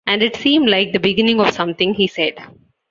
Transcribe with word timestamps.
And 0.07 0.23
it 0.23 0.35
seemed 0.35 0.67
liked 0.67 0.93
the 0.93 0.99
beginning 0.99 1.39
of 1.39 1.51
something, 1.53 1.93
he 1.93 2.07
said. 2.07 2.39